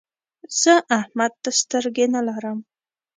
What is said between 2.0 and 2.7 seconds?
نه لرم.